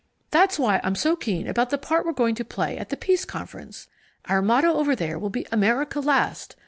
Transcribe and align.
That's 0.31 0.57
why 0.57 0.81
I'm 0.83 0.95
so 0.95 1.15
keen 1.15 1.47
about 1.47 1.69
the 1.69 1.77
part 1.77 2.07
we're 2.07 2.13
going 2.13 2.33
to 2.33 2.43
play 2.43 2.75
at 2.75 2.89
the 2.89 2.97
Peace 2.97 3.23
Conference. 3.23 3.85
Our 4.25 4.41
motto 4.41 4.73
over 4.73 4.95
there 4.95 5.19
will 5.19 5.29
be 5.29 5.45
America 5.51 5.99
Last! 5.99 6.55